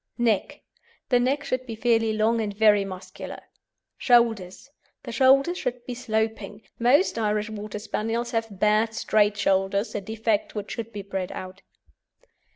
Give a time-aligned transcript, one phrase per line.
[0.17, 0.61] NECK
[1.09, 3.39] The neck should be fairly long and very muscular.
[3.99, 4.71] SHOULDERS
[5.03, 6.63] The shoulders should be sloping.
[6.79, 11.61] Most Irish Water Spaniels have bad, straight shoulders, a defect which should be bred out.